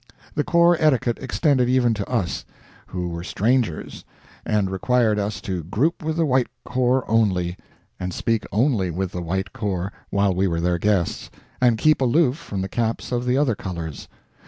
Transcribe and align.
The 0.33 0.43
corps 0.43 0.77
etiquette 0.79 1.19
extended 1.21 1.69
even 1.69 1.93
to 1.93 2.09
us, 2.09 2.43
who 2.87 3.09
were 3.09 3.23
strangers, 3.23 4.03
and 4.43 4.67
required 4.71 5.19
us 5.19 5.39
to 5.41 5.63
group 5.63 6.01
with 6.03 6.17
the 6.17 6.25
white 6.25 6.47
corps 6.65 7.03
only, 7.07 7.55
and 7.99 8.11
speak 8.11 8.43
only 8.51 8.89
with 8.89 9.11
the 9.11 9.21
white 9.21 9.53
corps, 9.53 9.93
while 10.09 10.33
we 10.33 10.47
were 10.47 10.59
their 10.59 10.79
guests, 10.79 11.29
and 11.61 11.77
keep 11.77 12.01
aloof 12.01 12.35
from 12.37 12.63
the 12.63 12.67
caps 12.67 13.11
of 13.11 13.25
the 13.25 13.37
other 13.37 13.53
colors. 13.53 14.07